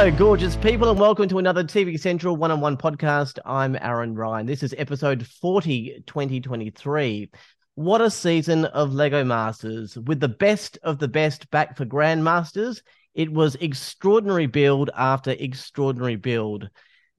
[0.00, 3.38] Hello, gorgeous people, and welcome to another TV Central one on one podcast.
[3.44, 4.46] I'm Aaron Ryan.
[4.46, 7.28] This is episode 40, 2023.
[7.74, 12.80] What a season of Lego Masters with the best of the best back for Grandmasters.
[13.12, 16.70] It was extraordinary build after extraordinary build.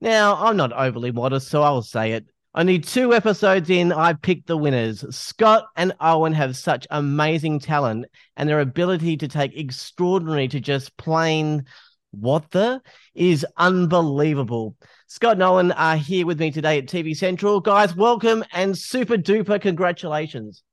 [0.01, 2.25] Now, I'm not overly modest, so I'll say it.
[2.55, 5.05] Only two episodes in, I picked the winners.
[5.15, 10.97] Scott and Owen have such amazing talent, and their ability to take extraordinary to just
[10.97, 11.65] plain
[12.11, 12.81] what the
[13.15, 14.75] is unbelievable.
[15.07, 17.59] Scott and Owen are here with me today at TV Central.
[17.59, 20.63] Guys, welcome and super duper congratulations.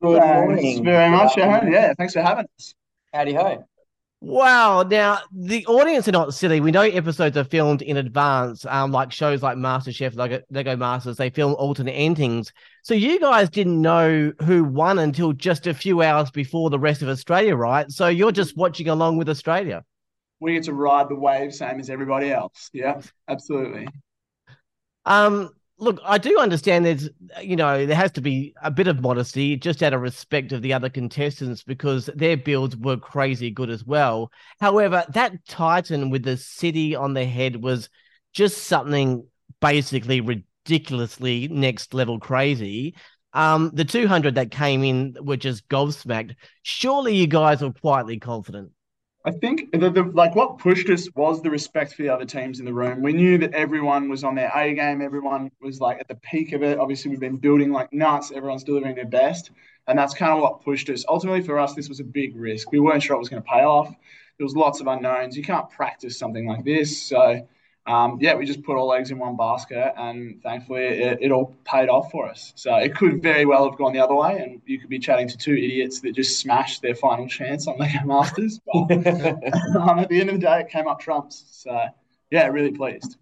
[0.00, 0.62] Good morning.
[0.62, 1.72] Thanks very much, Aaron.
[1.72, 2.74] Yeah, thanks for having us.
[3.12, 3.64] Howdy ho.
[4.20, 4.82] Wow.
[4.82, 6.60] Now, the audience are not silly.
[6.60, 11.16] We know episodes are filmed in advance, um, like shows like MasterChef, Lego, Lego Masters,
[11.16, 12.52] they film alternate endings.
[12.82, 17.02] So you guys didn't know who won until just a few hours before the rest
[17.02, 17.88] of Australia, right?
[17.90, 19.84] So you're just watching along with Australia
[20.40, 22.70] we get to ride the wave same as everybody else.
[22.72, 23.88] Yeah, absolutely.
[25.04, 27.08] Um, look, I do understand there's,
[27.42, 30.62] you know, there has to be a bit of modesty just out of respect of
[30.62, 34.30] the other contestants because their builds were crazy good as well.
[34.60, 37.88] However, that Titan with the city on the head was
[38.32, 39.26] just something
[39.60, 42.94] basically ridiculously next level crazy.
[43.32, 46.34] Um, the 200 that came in were just gobsmacked.
[46.62, 48.72] Surely you guys were quietly confident.
[49.28, 52.60] I think the, the, like what pushed us was the respect for the other teams
[52.60, 53.02] in the room.
[53.02, 55.02] We knew that everyone was on their A game.
[55.02, 56.78] Everyone was like at the peak of it.
[56.78, 58.32] Obviously, we've been building like nuts.
[58.34, 59.50] Everyone's delivering their best,
[59.86, 61.04] and that's kind of what pushed us.
[61.06, 62.72] Ultimately, for us, this was a big risk.
[62.72, 63.94] We weren't sure it was going to pay off.
[64.38, 65.36] There was lots of unknowns.
[65.36, 67.46] You can't practice something like this, so
[67.88, 71.56] um, yeah, we just put all eggs in one basket, and thankfully it, it, all
[71.64, 72.52] paid off for us.
[72.54, 75.26] So it could very well have gone the other way, and you could be chatting
[75.26, 78.60] to two idiots that just smashed their final chance on Lego Masters.
[78.66, 78.92] But
[79.76, 81.46] um, at the end of the day, it came up trumps.
[81.50, 81.80] So
[82.30, 83.16] yeah, really pleased.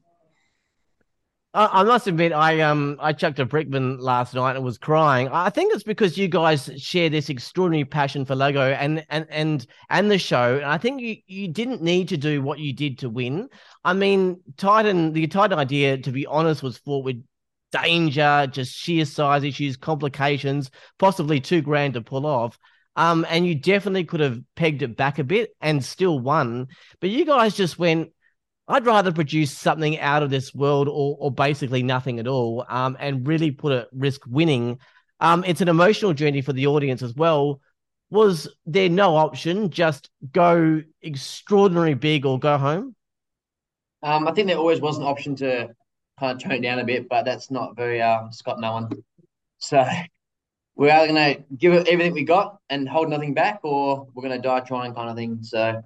[1.57, 5.29] I, must admit, I um I chucked a brickman last night and was crying.
[5.29, 9.67] I think it's because you guys share this extraordinary passion for Lego and and and
[9.89, 10.57] and the show.
[10.57, 13.49] And I think you you didn't need to do what you did to win.
[13.85, 17.25] I mean, Titan, the Titan idea, to be honest, was fought with
[17.73, 22.59] danger, just sheer size issues, complications, possibly too grand to pull off.
[22.97, 26.69] Um, and you definitely could have pegged it back a bit and still won.
[27.01, 28.11] But you guys just went,
[28.69, 32.97] I'd rather produce something out of this world or, or basically nothing at all um,
[32.99, 34.81] and really put at risk winning.
[35.21, 37.61] Um, it's an emotional journey for the audience as well.
[38.11, 42.95] Was there no option, just go extraordinary big or go home?
[44.03, 45.71] Um, I think there always was an option to
[46.19, 48.89] kind of tone it down a bit, but that's not very uh, Scott and Owen.
[49.59, 49.85] So
[50.77, 54.23] we're either going to give it everything we got and hold nothing back, or we're
[54.23, 55.39] going to die trying, kind of thing.
[55.43, 55.83] So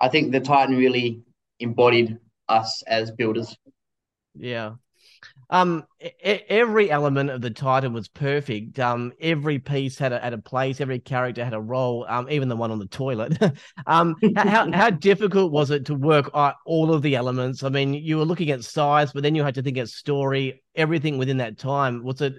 [0.00, 1.22] I think the Titan really
[1.62, 2.18] embodied
[2.48, 3.56] us as builders.
[4.34, 4.74] Yeah.
[5.50, 5.84] Um,
[6.48, 8.78] every element of the Titan was perfect.
[8.78, 10.80] Um, every piece had a, had a place.
[10.80, 12.06] Every character had a role.
[12.08, 13.36] Um, even the one on the toilet.
[13.86, 16.30] um, how how difficult was it to work
[16.64, 17.62] all of the elements?
[17.62, 20.62] I mean, you were looking at size, but then you had to think at story,
[20.74, 22.02] everything within that time.
[22.02, 22.34] Was it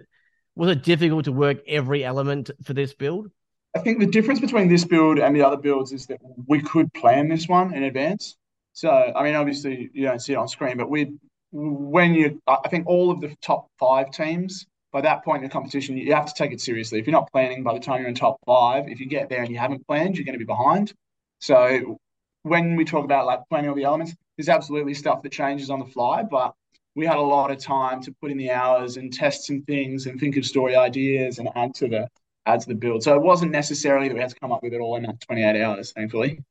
[0.55, 3.29] was it difficult to work every element for this build?
[3.75, 6.93] I think the difference between this build and the other builds is that we could
[6.93, 8.37] plan this one in advance.
[8.73, 11.13] So, I mean, obviously you don't see it on screen, but we,
[11.51, 15.53] when you, I think all of the top five teams by that point in the
[15.53, 16.99] competition, you have to take it seriously.
[16.99, 19.41] If you're not planning by the time you're in top five, if you get there
[19.41, 20.93] and you haven't planned, you're going to be behind.
[21.39, 21.97] So,
[22.43, 25.79] when we talk about like planning all the elements, there's absolutely stuff that changes on
[25.79, 26.53] the fly, but
[26.95, 30.05] we had a lot of time to put in the hours and test some things
[30.05, 32.07] and think of story ideas and add to the
[32.45, 33.03] add to the build.
[33.03, 35.21] So it wasn't necessarily that we had to come up with it all in that
[35.21, 36.43] 28 hours, thankfully.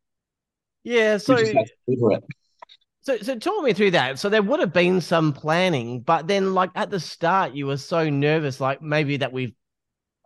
[0.84, 1.36] Yeah, so
[3.02, 4.18] so so talk me through that.
[4.18, 7.76] So there would have been some planning, but then like at the start you were
[7.76, 9.54] so nervous, like maybe that we've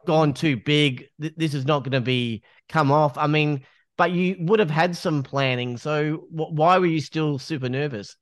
[0.06, 1.06] gone too big.
[1.20, 3.18] Th- this is not going to be come off.
[3.18, 3.64] I mean,
[3.98, 5.78] but you would have had some planning.
[5.78, 8.16] So wh- why were you still super nervous?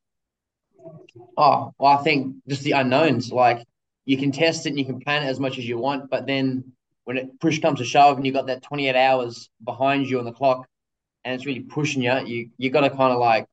[1.36, 3.32] Oh, well, I think just the unknowns.
[3.32, 3.64] Like
[4.04, 6.26] you can test it and you can plan it as much as you want, but
[6.26, 6.72] then
[7.04, 10.24] when it push comes to shove and you've got that 28 hours behind you on
[10.24, 10.66] the clock
[11.24, 13.46] and it's really pushing you, you you got to kind of like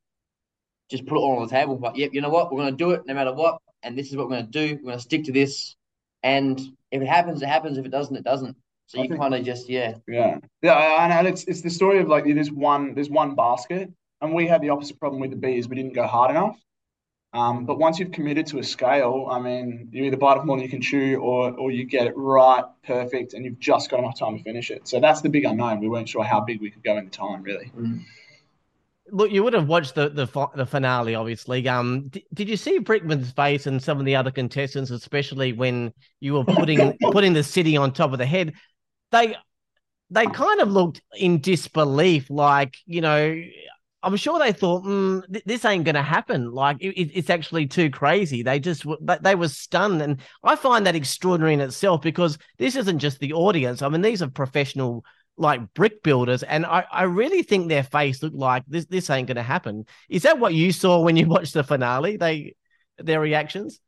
[0.89, 1.75] just put it all on the table.
[1.75, 2.51] But yep, you know what?
[2.51, 4.51] We're going to do it no matter what, and this is what we're going to
[4.51, 4.75] do.
[4.75, 5.75] We're going to stick to this,
[6.23, 6.59] and
[6.91, 7.77] if it happens, it happens.
[7.77, 8.56] If it doesn't, it doesn't.
[8.88, 11.19] So you kind of just yeah, yeah, yeah.
[11.19, 13.89] And it's it's the story of like there's one there's one basket,
[14.19, 15.69] and we had the opposite problem with the bees.
[15.69, 16.57] We didn't go hard enough.
[17.33, 20.57] Um, but once you've committed to a scale, I mean, you either bite off more
[20.57, 24.00] than you can chew, or or you get it right, perfect, and you've just got
[24.00, 24.88] enough time to finish it.
[24.88, 25.80] So that's the big unknown.
[25.80, 27.72] We weren't sure how big we could go in the time, really.
[27.78, 28.06] Mm.
[29.12, 31.68] look, you would have watched the the, the finale, obviously.
[31.68, 35.94] Um, d- did you see Brickman's face and some of the other contestants, especially when
[36.19, 38.54] you were putting putting the city on top of the head?
[39.12, 39.36] They
[40.10, 43.42] they kind of looked in disbelief, like you know.
[44.03, 46.51] I'm sure they thought mm, th- this ain't going to happen.
[46.51, 48.44] Like it, it's actually too crazy.
[48.44, 48.86] They just
[49.21, 53.33] they were stunned, and I find that extraordinary in itself because this isn't just the
[53.33, 53.81] audience.
[53.81, 55.06] I mean, these are professional
[55.38, 59.27] like brick builders, and I, I really think their face looked like this this ain't
[59.27, 59.86] going to happen.
[60.09, 62.18] Is that what you saw when you watched the finale?
[62.18, 62.56] They
[62.98, 63.80] their reactions.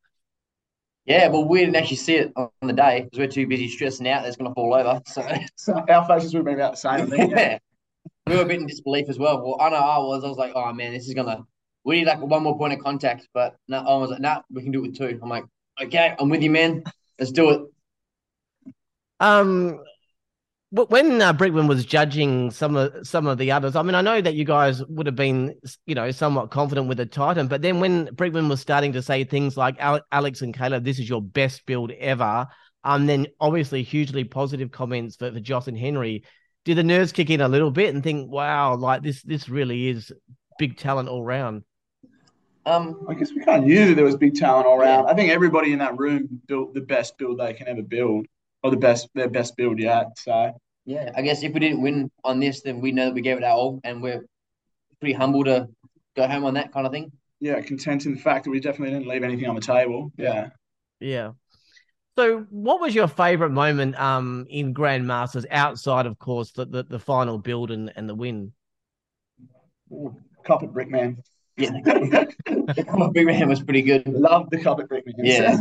[1.06, 4.08] Yeah, well, we didn't actually see it on the day because we're too busy stressing
[4.08, 5.02] out that it's going to fall over.
[5.06, 7.30] So, so our faces would have been about the same.
[7.30, 7.58] Yeah.
[8.28, 9.42] we were a bit in disbelief as well.
[9.42, 10.24] Well, I know I was.
[10.24, 11.44] I was like, oh man, this is gonna.
[11.84, 14.42] We need like one more point of contact, but no, I was like, no, nah,
[14.52, 15.20] we can do it with two.
[15.22, 15.44] I'm like,
[15.82, 16.84] okay, I'm with you, man.
[17.20, 17.62] Let's do it.
[19.20, 19.80] Um,
[20.72, 24.22] when uh, Brickman was judging some of some of the others, I mean, I know
[24.22, 25.56] that you guys would have been,
[25.86, 29.24] you know, somewhat confident with the Titan, but then when Brickman was starting to say
[29.24, 32.48] things like Alex and Caleb, this is your best build ever,
[32.84, 36.24] um, then obviously hugely positive comments for, for Joss and Henry.
[36.66, 39.90] Did the nerves kick in a little bit and think, wow, like this this really
[39.90, 40.12] is
[40.58, 41.64] big talent all round?
[42.66, 45.08] Um, I guess we kind of knew that there was big talent all around.
[45.08, 48.26] I think everybody in that room built the best build they can ever build,
[48.64, 50.18] or the best their best build yet.
[50.18, 53.22] So yeah, I guess if we didn't win on this, then we know that we
[53.22, 54.26] gave it our all, and we're
[55.02, 55.68] pretty humble to
[56.16, 57.12] go home on that kind of thing.
[57.42, 60.14] Yeah, content in the fact that we definitely didn't leave anything on the table.
[60.18, 60.50] Yeah.
[61.02, 61.32] Yeah.
[62.16, 67.00] So, what was your favorite moment um, in Grandmasters outside, of course, the, the, the
[67.00, 68.54] final build and, and the win?
[69.92, 70.16] Ooh,
[70.46, 71.18] Carpet Brickman.
[71.58, 74.08] Yeah, the Carpet Brickman was pretty good.
[74.08, 75.14] Love the Carpet Brickman.
[75.18, 75.60] Yeah.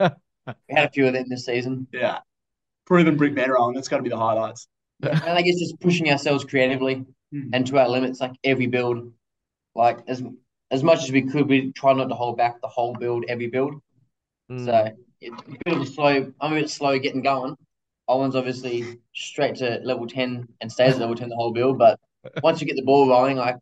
[0.00, 1.86] we had a few of them this season.
[1.92, 2.18] Yeah
[2.86, 3.74] proven Brickman wrong.
[3.74, 4.68] That's got to be the highlights.
[5.02, 7.04] and I guess just pushing ourselves creatively
[7.34, 7.50] mm.
[7.52, 9.12] and to our limits, like every build,
[9.74, 10.22] like as
[10.70, 13.46] as much as we could, we try not to hold back the whole build, every
[13.48, 13.74] build.
[14.50, 14.64] Mm.
[14.64, 14.90] So
[15.20, 16.32] it's a bit of a slow.
[16.40, 17.56] I'm a bit slow getting going.
[18.08, 21.98] Owen's obviously straight to level ten and stays at level ten the whole build, but
[22.42, 23.56] once you get the ball rolling, like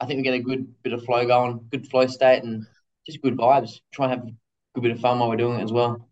[0.00, 2.66] I think we get a good bit of flow going, good flow state, and
[3.06, 3.80] just good vibes.
[3.92, 4.32] Try and have a
[4.74, 6.08] good bit of fun while we're doing it as well.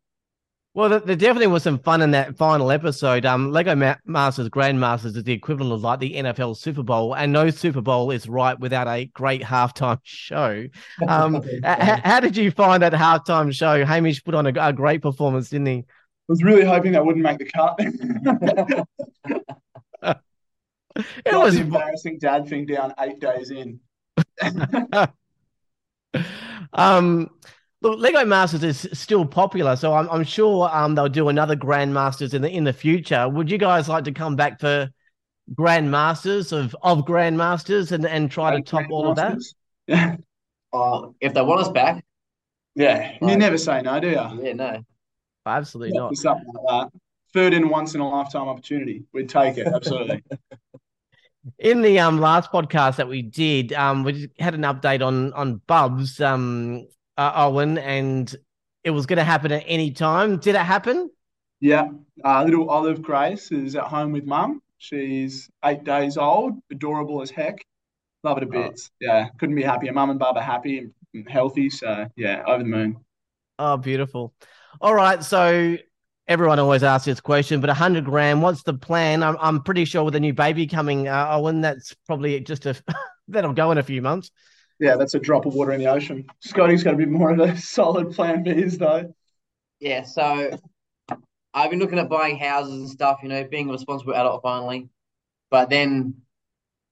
[0.74, 3.24] Well, there definitely was some fun in that final episode.
[3.24, 7.50] Um, Lego Masters Grandmasters is the equivalent of like the NFL Super Bowl, and no
[7.50, 10.66] Super Bowl is right without a great halftime show.
[11.06, 13.84] Um, how, how, did you find that halftime show?
[13.84, 15.78] Hamish put on a, a, great performance, didn't he?
[15.78, 15.84] I
[16.26, 17.76] was really hoping that wouldn't make the cut.
[21.24, 23.78] it was embarrassing dad thing down eight days in.
[26.72, 27.30] um
[27.84, 32.32] Look, Lego Masters is still popular, so I'm, I'm sure um, they'll do another Grandmasters
[32.32, 33.28] in the in the future.
[33.28, 34.88] Would you guys like to come back for
[35.54, 39.38] Grandmasters of of Grandmasters and and try to top all of that?
[39.86, 40.16] Yeah.
[40.72, 42.04] Uh, if they want us back.
[42.74, 44.42] Yeah, like, you never say no, do you?
[44.42, 44.84] Yeah, no.
[45.46, 46.16] Absolutely not.
[46.16, 47.00] Something like that.
[47.32, 49.04] Third in once in a lifetime opportunity.
[49.12, 50.24] We'd take it, absolutely.
[51.60, 55.60] in the um last podcast that we did, um, we had an update on on
[55.68, 56.20] Bubs.
[56.20, 58.34] Um, uh, Owen, and
[58.82, 60.38] it was going to happen at any time.
[60.38, 61.10] Did it happen?
[61.60, 61.88] Yeah.
[62.24, 64.60] Uh, little Olive Grace is at home with mum.
[64.78, 67.64] She's eight days old, adorable as heck.
[68.22, 68.78] Love it a bit.
[68.78, 68.88] Oh.
[69.00, 69.92] Yeah, couldn't be happier.
[69.92, 71.70] Mum and Bub are happy and healthy.
[71.70, 72.96] So, yeah, over the moon.
[73.58, 74.34] Oh, beautiful.
[74.80, 75.22] All right.
[75.22, 75.76] So,
[76.26, 79.22] everyone always asks this question, but 100 grand, what's the plan?
[79.22, 82.74] I'm, I'm pretty sure with a new baby coming, uh, Owen, that's probably just a,
[83.28, 84.30] that'll go in a few months
[84.78, 86.26] yeah, that's a drop of water in the ocean.
[86.40, 89.14] Scotty's got to be more of a solid plan Bs though.
[89.80, 90.58] Yeah, so
[91.52, 94.88] I've been looking at buying houses and stuff, you know, being a responsible adult finally.
[95.50, 96.14] But then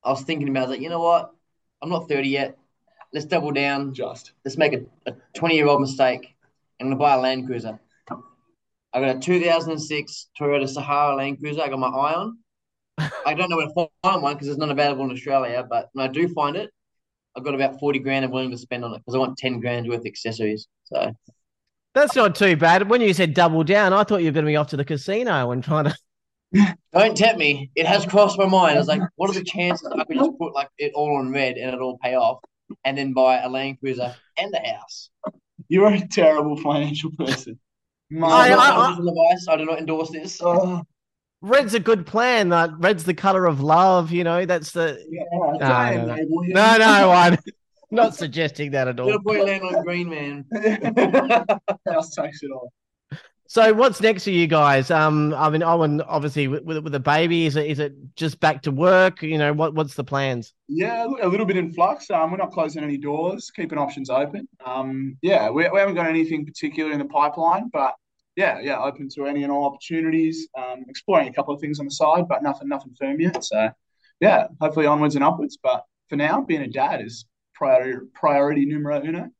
[0.05, 1.33] I was thinking about, I was like, you know what?
[1.81, 2.59] I'm not 30 yet.
[3.13, 3.93] Let's double down.
[3.93, 4.33] Just.
[4.45, 6.37] Let's make a 20 year old mistake.
[6.81, 7.79] I'm going to buy a Land Cruiser.
[8.95, 11.63] I got a 2006 Toyota Sahara Land Cruiser.
[11.63, 12.39] I got my eye on.
[13.27, 16.09] I don't know where to find one because it's not available in Australia, but when
[16.09, 16.71] I do find it,
[17.37, 19.61] I've got about 40 grand I'm willing to spend on it because I want 10
[19.61, 20.69] grand worth of accessories.
[20.85, 21.15] So
[21.95, 22.89] that's not too bad.
[22.89, 24.85] When you said double down, I thought you were going to be off to the
[24.85, 25.97] casino and trying to.
[26.93, 27.71] Don't tempt me.
[27.75, 28.77] It has crossed my mind.
[28.77, 31.33] I was like, what are the chances I could just put like it all on
[31.33, 32.41] red and it'll pay off
[32.85, 35.11] and then buy a Land Cruiser and a house?
[35.69, 37.59] You're a terrible financial person.
[38.11, 39.47] My I, I, I, advice.
[39.49, 40.41] I do not endorse this.
[40.43, 40.83] Oh,
[41.43, 42.49] red's a good plan.
[42.49, 44.11] Like red's the color of love.
[44.11, 45.05] You know, that's the.
[45.11, 46.17] Yeah, no, no, no.
[46.17, 47.39] no, no, I'm
[47.91, 49.07] not suggesting that at all.
[49.07, 50.45] Little boy land on green, man.
[51.87, 52.73] House takes it all.
[53.53, 54.91] So what's next for you guys?
[54.91, 58.41] Um, I mean, Owen, obviously with, with with a baby, is it is it just
[58.41, 59.21] back to work?
[59.21, 60.55] You know, what what's the plans?
[60.69, 62.11] Yeah, a little bit in flux.
[62.11, 64.49] Um, we're not closing any doors, keeping options open.
[64.65, 67.93] Um, yeah, we, we haven't got anything particular in the pipeline, but
[68.37, 70.49] yeah, yeah, open to any and all opportunities.
[70.57, 73.45] Um, exploring a couple of things on the side, but nothing nothing firm yet.
[73.45, 73.71] So
[74.21, 75.59] yeah, hopefully onwards and upwards.
[75.63, 79.31] But for now, being a dad is priority priority numero uno.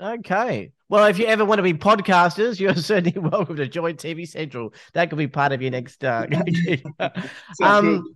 [0.00, 0.72] Okay.
[0.88, 4.74] Well, if you ever want to be podcasters, you're certainly welcome to join TV Central.
[4.92, 6.04] That could be part of your next.
[6.04, 6.26] Uh,
[7.62, 8.14] um,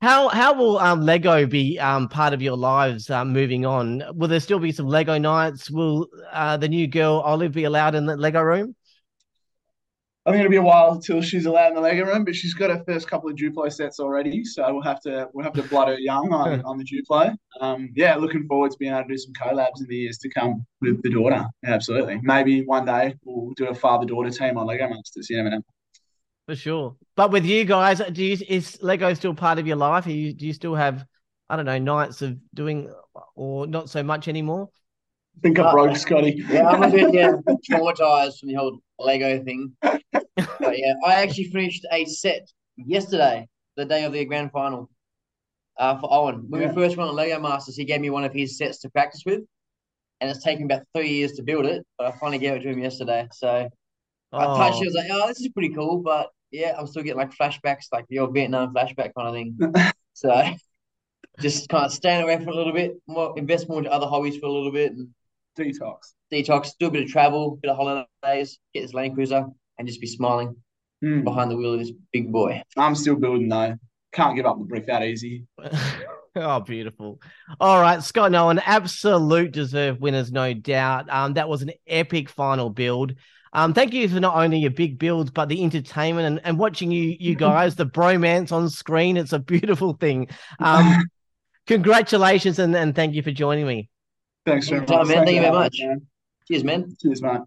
[0.00, 4.02] how how will um, Lego be um, part of your lives um, moving on?
[4.14, 5.70] Will there still be some Lego nights?
[5.70, 8.74] Will uh, the new girl Olive be allowed in the Lego room?
[10.30, 12.54] I think it'll be a while until she's allowed in the Lego room, but she's
[12.54, 15.64] got her first couple of Duplo sets already, so we'll have to we'll have to
[15.64, 17.34] blood her young on, on the Duplo.
[17.60, 20.28] Um, yeah, looking forward to being able to do some collabs in the years to
[20.28, 21.44] come with the daughter.
[21.64, 22.20] Yeah, absolutely.
[22.22, 25.28] Maybe one day we'll do a father daughter team on Lego Masters.
[25.28, 25.62] You never know.
[26.46, 26.96] For sure.
[27.16, 30.06] But with you guys, do you is Lego still part of your life?
[30.06, 31.04] You, do you still have
[31.48, 32.88] I don't know nights of doing
[33.34, 34.68] or not so much anymore?
[35.36, 36.44] I think I broke uh, Scotty.
[36.48, 37.32] Yeah, I'm a bit yeah,
[37.70, 39.72] traumatized from the whole Lego thing.
[40.80, 44.90] Yeah, I actually finished a set yesterday, the day of the grand final,
[45.78, 46.46] uh, for Owen.
[46.48, 46.68] When yeah.
[46.68, 49.22] we first went on Lego Masters, he gave me one of his sets to practice
[49.26, 49.40] with,
[50.20, 51.84] and it's taken about three years to build it.
[51.98, 53.28] But I finally gave it to him yesterday.
[53.32, 53.68] So
[54.32, 54.38] oh.
[54.38, 54.84] I touched it.
[54.84, 57.86] I was like, "Oh, this is pretty cool," but yeah, I'm still getting like flashbacks,
[57.92, 59.92] like the old Vietnam flashback kind of thing.
[60.14, 60.54] so
[61.40, 64.38] just kind of stand away for a little bit, more invest more into other hobbies
[64.38, 65.08] for a little bit, and
[65.58, 66.14] detox.
[66.32, 69.46] Detox, do a bit of travel, bit of holidays, get this Land Cruiser,
[69.78, 70.54] and just be smiling
[71.02, 71.24] mm.
[71.24, 72.62] behind the wheel of this big boy.
[72.76, 73.76] I'm still building though.
[74.12, 75.44] Can't give up the brick that easy.
[76.36, 77.20] oh, beautiful.
[77.60, 81.08] All right, Scott and Owen, absolute deserved winners, no doubt.
[81.08, 83.14] Um, that was an epic final build.
[83.52, 86.90] Um, thank you for not only your big builds, but the entertainment and, and watching
[86.90, 89.16] you, you guys, the bromance on screen.
[89.16, 90.28] It's a beautiful thing.
[90.58, 91.04] Um,
[91.66, 93.88] congratulations and, and thank you for joining me.
[94.46, 94.90] Thanks very much.
[94.90, 95.06] man.
[95.06, 95.76] Thank, Thank you very much.
[95.80, 96.06] Man.
[96.48, 96.96] Cheers, man.
[97.00, 97.44] Cheers, man.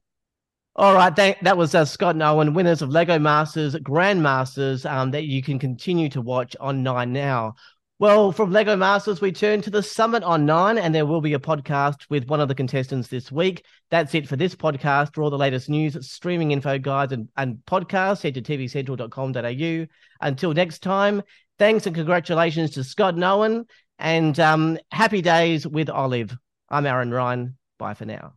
[0.76, 5.26] All right, that, that was uh, Scott and winners of Lego Masters, Grandmasters, um, that
[5.26, 7.54] you can continue to watch on Nine now.
[8.00, 11.36] Well, from Lego Masters, we turn to the summit on Nine, and there will be
[11.36, 13.64] a podcast with one of the contestants this week.
[13.92, 15.14] That's it for this podcast.
[15.14, 19.88] For all the latest news, streaming info guides, and, and podcasts, head to tvcentral.com.au.
[20.22, 21.22] Until next time,
[21.60, 23.68] thanks and congratulations to Scott and
[24.00, 26.36] and um, happy days with Olive.
[26.68, 27.58] I'm Aaron Ryan.
[27.78, 28.34] Bye for now.